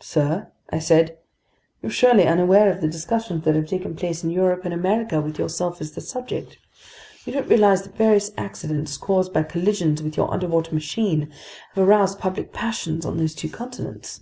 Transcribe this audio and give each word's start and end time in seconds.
"Sir," 0.00 0.48
I 0.68 0.78
said, 0.78 1.16
"you're 1.80 1.90
surely 1.90 2.26
unaware 2.26 2.70
of 2.70 2.82
the 2.82 2.86
discussions 2.86 3.44
that 3.46 3.54
have 3.54 3.64
taken 3.66 3.96
place 3.96 4.22
in 4.22 4.28
Europe 4.28 4.66
and 4.66 4.74
America 4.74 5.22
with 5.22 5.38
yourself 5.38 5.80
as 5.80 5.92
the 5.92 6.02
subject. 6.02 6.58
You 7.24 7.32
don't 7.32 7.48
realize 7.48 7.80
that 7.84 7.96
various 7.96 8.30
accidents, 8.36 8.98
caused 8.98 9.32
by 9.32 9.42
collisions 9.44 10.02
with 10.02 10.18
your 10.18 10.30
underwater 10.30 10.74
machine, 10.74 11.32
have 11.72 11.88
aroused 11.88 12.18
public 12.18 12.52
passions 12.52 13.06
on 13.06 13.16
those 13.16 13.34
two 13.34 13.48
continents. 13.48 14.20